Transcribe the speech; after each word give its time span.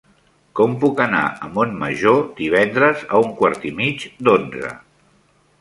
Com 0.59 0.71
puc 0.83 1.01
anar 1.03 1.19
a 1.47 1.49
Montmajor 1.57 2.17
divendres 2.41 3.05
a 3.13 3.21
un 3.27 3.31
quart 3.43 3.71
i 3.73 3.73
mig 3.83 4.07
d'onze? 4.29 4.73